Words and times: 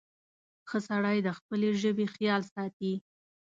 •ښه 0.69 0.77
سړی 0.87 1.17
د 1.23 1.29
خپلې 1.37 1.69
ژبې 1.81 2.05
خیال 2.15 2.41
ساتي. 2.53 2.93